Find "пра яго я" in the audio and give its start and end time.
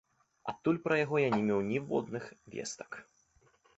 0.87-1.29